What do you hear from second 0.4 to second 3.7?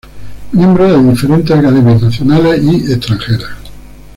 Miembro de diferentes academias nacionales y extranjeras.